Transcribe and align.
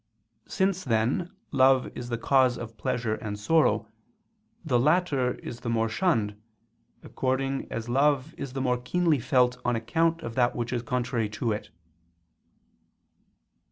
Since 0.47 0.83
then 0.83 1.31
love 1.51 1.95
is 1.95 2.09
the 2.09 2.17
cause 2.17 2.57
of 2.57 2.75
pleasure 2.75 3.13
and 3.13 3.39
sorrow, 3.39 3.87
the 4.65 4.79
latter 4.79 5.35
is 5.35 5.59
the 5.59 5.69
more 5.69 5.89
shunned, 5.89 6.41
according 7.03 7.71
as 7.71 7.87
love 7.87 8.33
is 8.35 8.53
the 8.53 8.61
more 8.61 8.79
keenly 8.81 9.19
felt 9.19 9.61
on 9.63 9.75
account 9.75 10.23
of 10.23 10.33
that 10.33 10.55
which 10.55 10.73
is 10.73 10.81
contrary 10.81 11.29
to 11.29 11.51
it. 11.51 11.69